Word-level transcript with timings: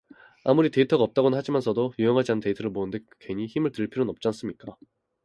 아무리 0.43 0.71
데이터가 0.71 1.03
없다고는 1.03 1.37
하지만서도 1.37 1.93
유용하지 1.99 2.31
않은 2.31 2.41
데이터를 2.41 2.71
모으는 2.71 2.89
데 2.89 2.99
괜히 3.19 3.45
힘을 3.45 3.71
들일 3.71 3.87
필요는 3.87 4.09
없잖습니까. 4.09 4.75